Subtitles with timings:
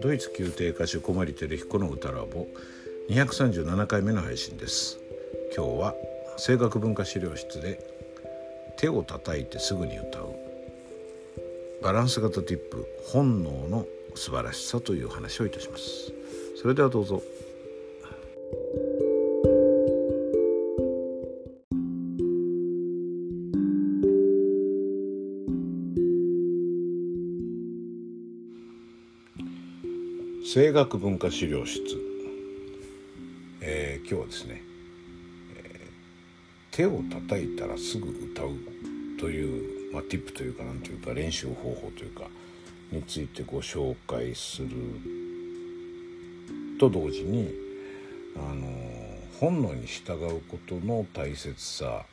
[0.00, 2.46] ドイツ宮廷歌手小森照彦の歌ラボ。
[3.10, 5.00] 237回目の配信です。
[5.56, 5.94] 今日は
[6.36, 7.80] 声楽文化資料室で
[8.76, 10.36] 手を叩いてすぐに歌う。
[11.82, 16.12] バランス型ティップ本能の素晴らしさという話をいたします。
[16.62, 17.20] それではどうぞ。
[30.50, 31.82] 声楽文化資料室、
[33.60, 34.62] えー、今日はですね、
[35.54, 38.56] えー、手を叩いたらすぐ歌う
[39.20, 42.22] という、まあ、ティップというかなんというか練習方法というか
[42.90, 44.70] についてご紹介する
[46.80, 47.52] と同時に
[48.34, 48.68] あの
[49.40, 52.06] 本能に従うことの大切さ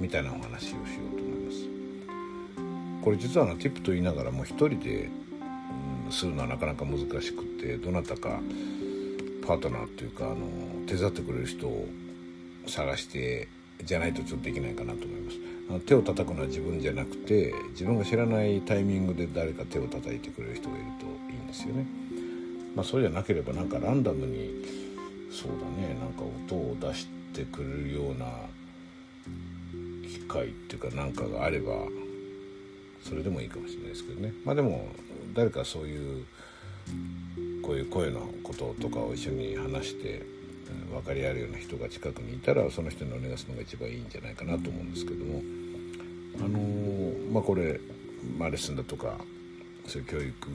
[0.00, 0.78] みたいなお話をしよ
[1.14, 1.58] うと思います。
[3.04, 5.08] これ実はあのティップと言いながらも一人で
[6.10, 8.40] するのはなかなか難しくってどなたか
[9.46, 10.36] パートナーっていうかあの
[10.86, 11.86] 手伝ってくれる人を
[12.66, 13.48] 探して
[13.84, 15.36] じゃないとちょっとできないかなと思います。
[15.68, 21.86] あの手を叩くのは自分じゃなくて自分が知らないタイミングで誰か手を叩いてくれる人がいるといいんですよね。
[22.74, 24.64] まあそうじゃなければなんかランダムに
[25.30, 28.26] そうだねなんか音を出してくれるような
[30.08, 31.72] 機械っていうかなんかがあれば
[33.02, 34.32] それでもいいかもしれないですけどね。
[34.44, 34.88] まあでも
[35.34, 36.24] 誰かそういう
[37.62, 40.22] こういう声のこととかを一緒に話して
[40.92, 45.42] 分かり合えるような人が近くにいたらその人にお願いするのが一番いいんじゃないかなと思うんですけども。
[46.38, 47.80] あのー、まあこれ、
[48.38, 49.18] まあ、レッスンだとか
[49.86, 50.48] そういう教育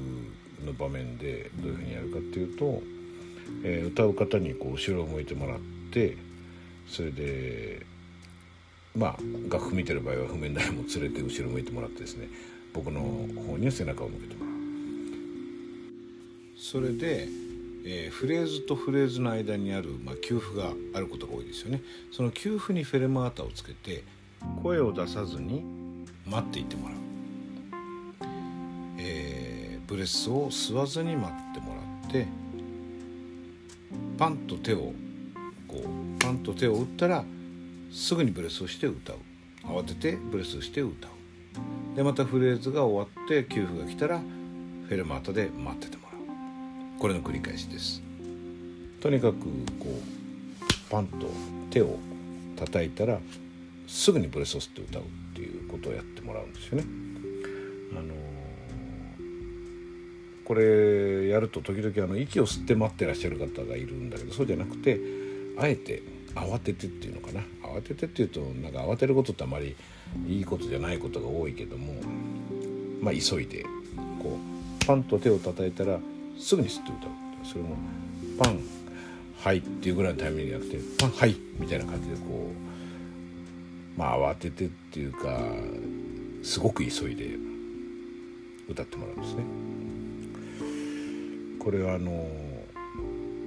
[0.66, 2.82] の場面でどういうふうにやるかっていうと、
[3.64, 5.60] えー、歌う方にこう後ろを向いてもらっ
[5.92, 6.18] て
[6.88, 7.86] それで
[8.96, 9.18] まあ
[9.50, 12.28] 楽譜見てる場合は譜面台も連れて後ろ向いてもらってですね
[12.74, 14.52] 僕の方には背中を向けてもらう。
[16.58, 17.28] それで、
[17.86, 21.82] えー、フレーズとフレーズの間にある、まあ、給付があることが多いですよね。
[22.12, 24.04] その給付にフェルマータをつけて
[24.62, 25.64] 声を出さずに
[26.26, 26.98] 待っていてもらう、
[29.00, 32.28] えー、ブレスを吸わずに待ってもらって
[34.18, 34.94] パンと手を
[35.68, 37.26] こうパンと手を打ったら
[37.92, 39.18] すぐにブレスをして歌う。
[39.64, 41.12] 慌ててブレスをして歌う。
[41.96, 47.00] でまたフレーズが終わって給付が来たらフェルマータで待っててもらう。
[47.00, 48.02] これの繰り返しです。
[49.02, 49.40] とにかく
[49.80, 51.30] こうパンと
[51.70, 52.00] 手を
[52.56, 53.20] 叩いたら
[53.88, 56.86] すぐにブレスを吸って歌うっていうことをやってもらうんですよね。
[57.92, 58.14] あの、
[60.46, 65.00] これやると時々あの息を吸って待ってらっしゃる方がいるんだけどそうじゃなくて
[65.58, 66.04] あえて
[66.36, 67.42] 慌ててっていうのかな。
[67.74, 69.76] 慌ててっていうとなんか慌てることってあまり
[70.28, 71.94] いいことじゃないことが多いけども
[73.02, 73.64] まあ急いで
[74.22, 74.38] こ
[74.82, 76.00] うパンと手を叩いたら
[76.40, 77.10] すぐに吸って歌う
[77.44, 77.76] それも
[78.38, 78.60] パン
[79.44, 82.52] はいっていうぐらいのタイミングじゃなくてパンはいみたいな感じでこ
[83.98, 85.40] うまあ慌ててっていうか
[86.44, 87.36] すごく急いで
[88.70, 89.44] 歌ってもらうんですね。
[91.60, 92.28] これはあの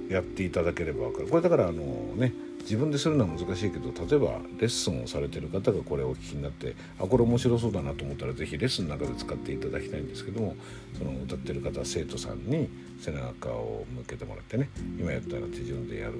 [0.09, 1.83] やっていただければ分かるこれだからあの
[2.15, 2.33] ね
[2.65, 10.55] 自分でするのは難しいけど例えばレッスンをされてる方がこれをお聞きになってあこれ面白そうだなと思ったら是非レッスンの中で使っていただきたいんですけども
[10.97, 12.67] その歌ってる方生徒さんに
[12.99, 16.13] 背中を向けてもらってね今やったような手順でやる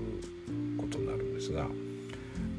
[0.78, 1.66] ことになるんですが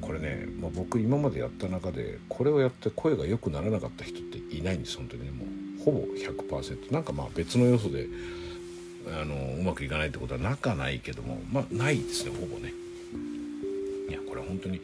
[0.00, 5.44] これね、まあ、僕今までやった中でこれをやって声が良くならなかった人っていないんです本当にねも
[5.80, 8.08] うほぼ100%なんかまあ別の要素で
[9.20, 12.85] あのうまくいかないってことはなかないけどもまあないですねほぼね。
[14.08, 14.80] いやこれ本当に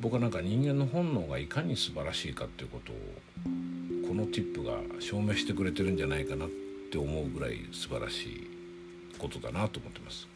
[0.00, 2.96] 僕はなんか人間の本能がいかに素晴らしいかっていうことを
[4.08, 6.48] このティップが証明してくれてるんじゃないかなっ
[6.90, 8.50] て思うぐらい素晴らしい
[9.18, 10.28] ことだなと思ってます。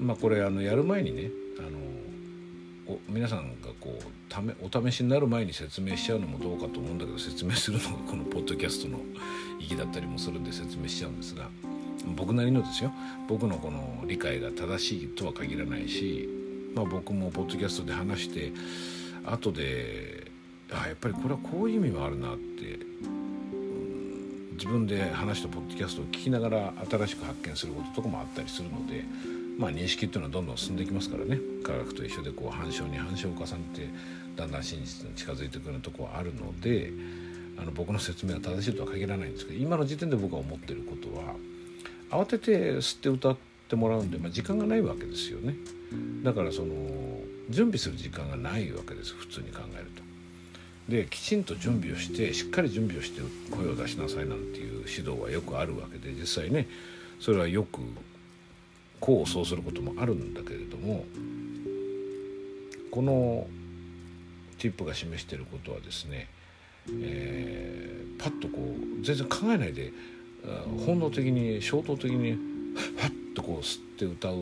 [0.00, 8.98] まあこれあのやる前にねあの皆さんがこうためお試しになる前に説明しちゃうのもどうかと思うんだけど説明するのがこのポッドキャストの
[9.60, 11.48] 意義だったりもするんで説明しちゃうんですが
[12.06, 12.92] 僕なりのですよ。
[13.28, 16.28] 僕のこの理解が正しいとは限らないし、
[16.74, 18.52] まあ、僕もポッドキャストで話して
[19.24, 20.30] 後で
[20.72, 22.78] あやっぱりこれはこういう意味もあるなって、
[24.52, 29.04] 自分で話したポッドキャストを聞きながら新しく発見することとかもあったりするので、
[29.58, 31.38] まあ、認識っていうのはどんどん進んでいきますからね。
[31.64, 33.88] 科学と一緒でこう反証に反証を重ねて
[34.36, 36.92] だんだん真実に近づいてくるとこはあるので
[37.58, 41.34] あの僕の説明は正しいとは限らないんですけど今の時点で僕が思ってることは
[42.10, 43.36] 慌てて吸って歌っ
[43.68, 45.54] てもらうんで、まあ、時間がないわけですよね
[46.22, 46.74] だからその
[47.48, 50.10] 準備する時間がないわけです普通に考えると。
[50.88, 53.20] できちんと準備をしてしっかり準備をして
[53.50, 56.66] 声を出しなさいなんていう指導はよくあるわけで実際ね
[57.20, 57.80] それはよく
[59.00, 61.04] 功を奏することもあるんだけれども
[62.90, 63.46] この
[64.58, 66.28] ティップが示していることはですね、
[67.00, 69.92] えー、パッとこう全然考えないで
[70.86, 72.32] 本能的に衝動的に
[72.96, 74.34] ハッとこう吸って歌う。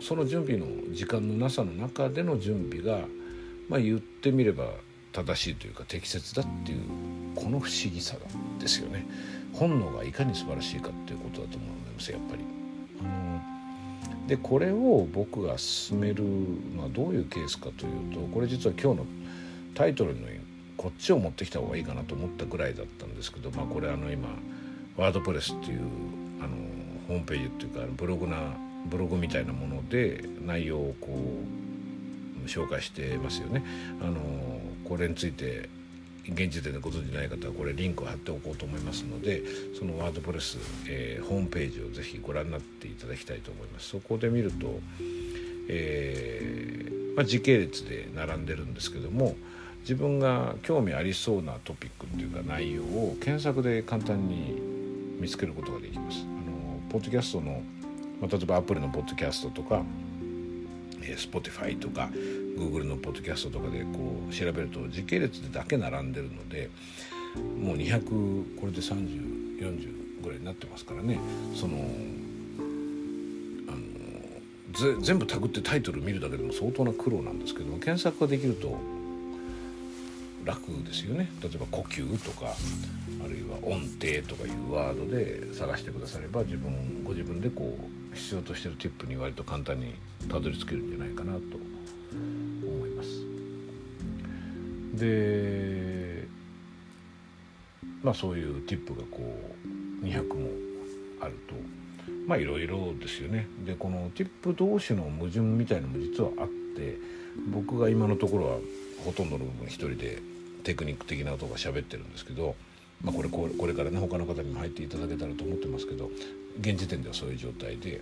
[0.00, 3.06] その準備の時間のなさの中での準備が、
[3.68, 4.64] まあ、言ってみれば
[5.12, 6.80] 正しいというか適切だっていう
[7.34, 8.16] この不思議さ
[8.58, 9.06] ですよね。
[9.52, 12.44] 本能がいかに素晴らしいかっていうことだと思いますやっぱり。
[14.26, 16.22] でこれを僕が進める
[16.76, 19.06] のはどういうケースかというとこれ実は今日の
[19.74, 20.28] タイトルの
[20.76, 24.28] こっちを持ってきた方がいいかなと思ったぐらいだったんですけど、まあ、これあの今
[24.96, 25.80] ワードプレスっていう
[26.40, 26.48] あの
[27.08, 28.36] ホームページっていうかブログな
[28.86, 31.08] ブログみたいなもので内容をこ
[32.44, 33.62] う紹介してますよね。
[34.00, 34.20] あの
[34.84, 35.68] これについて
[36.28, 39.42] 現時点でご存じない方はこれリンクを貼っておこうと思いますので
[39.78, 40.58] そのワードプレス、
[40.88, 44.80] えー、ホームページをぜひご覧になっていただきたいと思いますそこで見ると、
[45.68, 49.34] えー、まあ、時系列で並んでるんですけども
[49.80, 54.69] 自分が興味ありそうなトピックっていうか内容を検索で簡単に
[55.20, 56.24] 見つけることができます。
[56.24, 57.62] あのポッドキャストの、
[58.20, 59.82] まあ、例えばアプリのポッドキャストとか
[61.02, 62.10] え Spotify とか
[62.56, 66.70] Google のポッドキャストとかでこう調べると時系列でだけ並んでるので
[67.58, 71.18] もう200これで3040ぐらいになってますからね
[71.54, 71.76] その
[73.68, 78.78] あの全部タグってタイトル見るだけでも相当な苦労なんですけども検索ができると
[80.44, 82.54] 楽ですよね例えば呼吸とか
[83.24, 87.78] あるいは音程とかいうワードで探してくだされば自分ご自分でこ
[88.12, 89.94] う必要としてるティップに割と簡単に
[90.28, 91.40] たどり着けるんじゃないかなと
[92.66, 93.08] 思います。
[94.94, 96.26] で
[98.02, 99.18] まあそういうティップがこ
[100.02, 100.48] う200も
[101.20, 101.54] あると
[102.26, 103.46] まあいろいろですよね。
[103.64, 106.59] でこのティップ同士の矛盾みたいのも実はあって
[107.52, 108.58] 僕が今のところは
[109.04, 110.18] ほとんどの部分一人で
[110.64, 112.54] テクニック的なことが喋ってるんですけど、
[113.02, 116.10] まあ、これこれからね他の方にも入っていただけたらと思ってますけど
[116.60, 118.00] 現時点ではそういう状態で。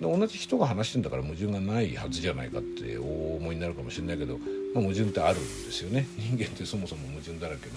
[0.00, 4.36] で同じ人が話してんだから矛盾がないはずじゃないかってお思いになるかもしれないけど、
[4.74, 7.72] まあ、矛盾ってあるんですよね人間ってそもそも矛盾だらけの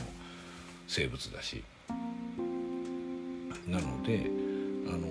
[0.85, 1.63] 生物だし
[3.67, 4.29] なので
[4.87, 5.07] あの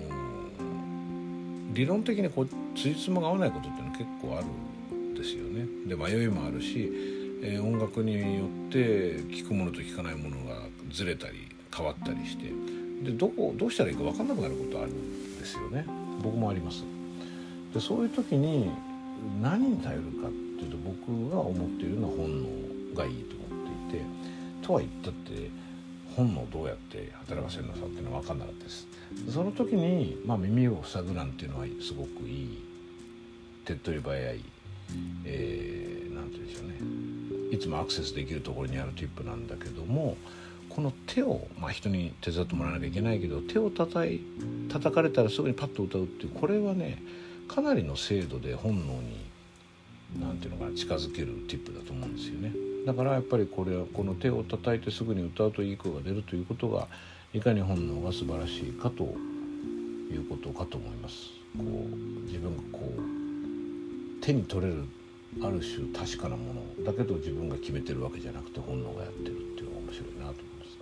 [1.73, 4.45] 理論的にこうつじつまが合わないことっていうのは結構ある
[5.19, 5.67] ですよね。
[5.85, 10.61] で迷いもあるしえー、音楽によって聴くものと聴かないものが
[10.91, 12.51] ずれたり変わったりして
[13.03, 15.85] でどこどうしたらいいか分かんなくなることあるんですよね。
[16.21, 16.83] 僕もあります。
[17.73, 18.69] でそういう時に
[19.41, 24.05] 何に頼るかっていうと僕が思っているのは本能がいいと思っていて
[24.61, 25.49] とは言ったって
[26.15, 28.87] 本能どうやって働かせるのかっていうのは分かんなかったです。
[29.29, 32.65] その時に、まあ、耳を塞ぐなんていうのはすごくいい。
[33.63, 34.41] 手っ取り早い、
[35.25, 40.17] えー、て言うんでしょうねいつもアクセスできるところにあるティップなんだけども
[40.69, 44.21] この手を、まあ、人に手伝ってもらわなきゃいけないけど手を叩い
[44.69, 47.01] 叩かれたらすぐにパッと歌うっていうこれはね
[47.47, 49.29] かなりの精度で本能に
[50.19, 52.51] 何ていうのかな近づけるティップだと思うんですよね。
[52.85, 56.87] だからやっぱりこれはこの手を叩いてすぐに歌うといい声が出るということが
[57.33, 61.15] いかに本能が素晴らしいかということかと思います。
[61.57, 61.65] こう
[62.25, 63.18] 自分がこう
[64.29, 64.85] 手に取れる
[65.41, 70.77] ある種確かなものだけど自分が決めてるわけじゃなくて本能がやってるっていうのが面白いなと思います。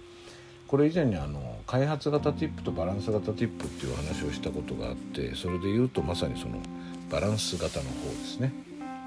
[0.67, 6.61] これ以前にあの開発型ティップとバランス型ティップっていう話をしたことがあってそれで言うとまさにその
[7.09, 8.51] バランス型の方ですね。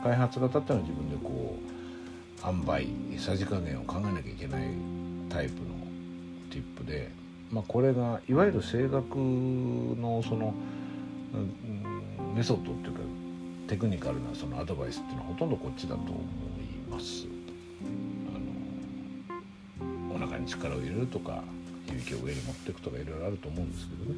[0.03, 4.69] 開発型っていうのは自分でこう塩梅さじ加減を考えなきゃいけない
[5.29, 5.69] タイプの
[6.51, 7.11] ティップで、
[7.51, 10.55] まあ、これがいわゆる声楽のその、
[11.35, 11.37] う
[12.33, 13.01] ん、メソッドっていうか
[13.71, 16.17] テクニカルなそのアドバイスっていうのはほとんどこっちだと思い
[16.91, 17.29] ます。
[19.79, 21.45] あのお腹に力を入れるとか
[21.87, 24.17] 響きを上に持っていくとかいろいろあると思うんですけどね。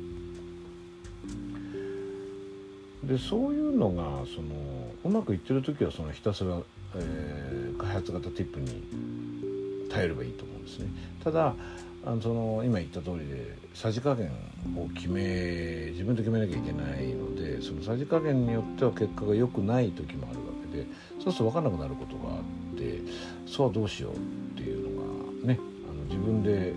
[3.04, 4.54] でそういうのがその
[5.04, 6.58] うまくいってる時はそのひたすら、
[6.96, 8.82] えー、開発型ティップに
[9.90, 10.88] 耐えればいいと思うんですね。
[11.22, 11.54] ただ
[12.04, 14.30] あのその今言った通りでさじ加減
[14.76, 20.86] を決め自分で決めなきゃいけないのでそのさじ加減によっては結果が良くない時もあるわけで
[21.22, 23.00] そうすると分からなくなることがあって
[23.46, 24.18] そうはどうしようっ
[24.56, 25.02] ていうの
[25.44, 26.72] がねあの自分で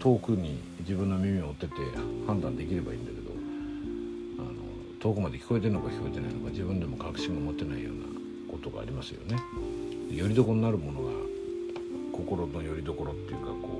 [0.00, 1.80] 遠くに自分の耳を当てて
[2.26, 3.30] 判断できればいいんだけど
[4.38, 4.54] あの
[4.98, 8.04] 遠くまで聞こえてるのか聞こえてないのか自分でも確信が持てないような
[8.50, 9.38] ことがありますよね。
[10.10, 11.12] よりどころになるものが
[12.12, 13.79] 心の拠り所っていうかこ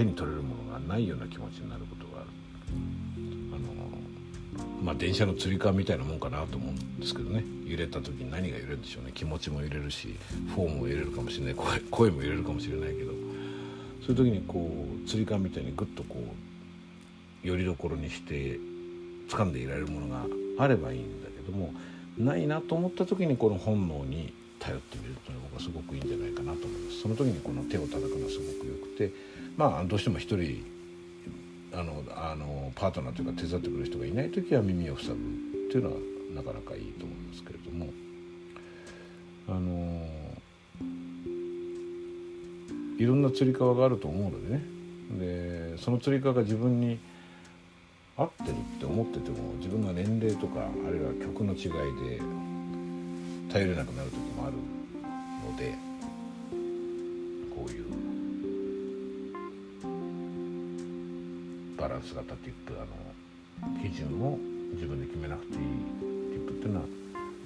[0.00, 2.28] 手に取れるものがないような気持ちになることがある。
[3.52, 3.68] あの
[4.82, 7.44] まあ電車のつり革みたいなもんかなと思うんですけどね。
[7.66, 9.12] 揺れた時に何が揺れるんでしょうね。
[9.14, 10.16] 気持ちも揺れるし
[10.54, 11.54] フォームも揺れるかもしれない。
[11.54, 13.12] 声声も揺れるかもしれないけど。
[14.06, 14.70] そういう時にこ
[15.04, 16.16] うつり革みたいにグッとこ
[17.44, 18.58] うよりどころにして
[19.28, 20.24] 掴んでいられるものが
[20.58, 21.74] あればいいんだけども
[22.16, 27.00] ないなと思った時にこの本能に頼ってみるというのが僕はすごくいいんじゃないかなと思います。
[27.00, 29.12] その時にこの手を叩くのはすごくよくて
[29.56, 30.62] まあどうしても一人
[31.72, 35.16] あのあのパートナーというか手伝ってくれる人がいない時は耳を塞ぐっ
[35.70, 35.96] ていうのは
[36.34, 37.88] なかなかいいと思いますけれども。
[39.48, 40.06] あの
[42.98, 44.62] いろんなつり革があると思うのでね。
[45.18, 46.98] でそのつり革が自分に
[48.16, 51.62] 合ってるって思ってても自分が年齢とかあるいは曲の違い
[52.10, 52.20] で
[53.52, 54.52] 頼れなくなる時もある
[55.50, 55.74] ので
[57.54, 57.84] こういう
[61.76, 62.84] バランス型ティップあ
[63.66, 64.38] の基準を
[64.74, 66.86] 自分で決めなくていいティップっていうのは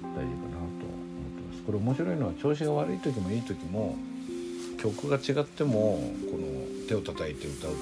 [0.01, 0.89] 大事かなと思っ
[1.33, 1.63] てます。
[1.65, 3.97] これ面白いのは調子が悪い時もいい時も
[4.77, 7.81] 曲が違ってもこの手を叩いて歌う時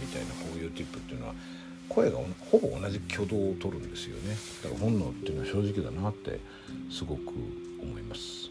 [0.00, 1.09] みたいなこういうティップって
[1.90, 2.18] 声が
[2.50, 6.40] ほぼ同じ挙動を取るんですよねだから本能っていうのは正直だなって
[6.90, 7.20] すごく
[7.82, 8.48] 思います、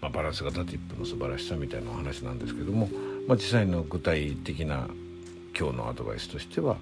[0.00, 2.88] まあ、バランス型ティップの素晴らしさみたいなお話なんですけども、
[3.26, 4.88] まあ、実際の具体的な
[5.58, 6.76] 今日のアドバイスとしては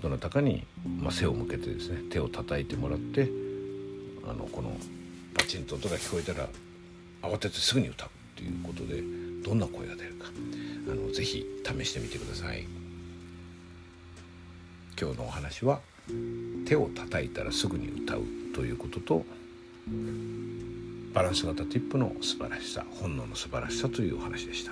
[0.00, 0.64] どなたかに、
[1.00, 3.28] まあ、背を向けてですね手を叩いてもらって
[4.28, 4.72] あのこの
[5.34, 6.48] パチンと音が聞こえたら
[7.22, 9.02] 慌ててすぐに歌うということで
[9.44, 10.28] どんな声が出るか
[10.88, 12.81] あのぜひ試してみてください。
[15.02, 15.80] 今日のお話は
[16.64, 18.22] 手を叩いたらすぐに歌う
[18.54, 19.24] ということと
[21.12, 24.70] バランス型ティップの素晴らしさ本能の素晴らしさというお話でした。